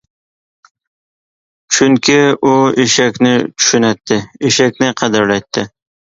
[1.75, 2.15] چۈنكى،
[2.47, 2.53] ئۇ
[2.83, 4.17] ئېشەكنى چۈشىنەتتى،
[4.49, 5.65] ئېشەكنى قەدىرلەيتتى.